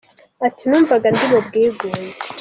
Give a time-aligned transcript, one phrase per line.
[0.47, 2.19] Ati “Numvaga ndi mu bwigunge.